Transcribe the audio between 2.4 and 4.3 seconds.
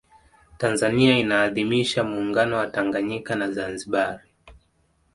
wa tanganyika na zanzibar